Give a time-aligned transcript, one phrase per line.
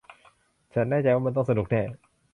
[0.73, 1.81] ฉันแน่ใจว่ามันต้องสนุกแน่